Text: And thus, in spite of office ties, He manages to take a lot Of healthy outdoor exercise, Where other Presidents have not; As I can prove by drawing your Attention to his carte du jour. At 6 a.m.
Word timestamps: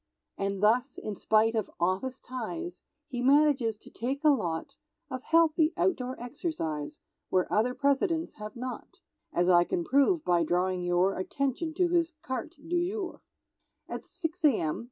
And 0.35 0.63
thus, 0.63 0.97
in 0.97 1.15
spite 1.15 1.53
of 1.53 1.69
office 1.79 2.19
ties, 2.19 2.81
He 3.07 3.21
manages 3.21 3.77
to 3.77 3.91
take 3.91 4.23
a 4.23 4.29
lot 4.31 4.75
Of 5.11 5.21
healthy 5.21 5.73
outdoor 5.77 6.19
exercise, 6.19 6.99
Where 7.29 7.45
other 7.53 7.75
Presidents 7.75 8.33
have 8.39 8.55
not; 8.55 8.97
As 9.31 9.47
I 9.47 9.63
can 9.63 9.83
prove 9.83 10.25
by 10.25 10.41
drawing 10.43 10.81
your 10.81 11.15
Attention 11.19 11.75
to 11.75 11.89
his 11.89 12.13
carte 12.23 12.55
du 12.67 12.83
jour. 12.89 13.21
At 13.87 14.03
6 14.03 14.43
a.m. 14.43 14.79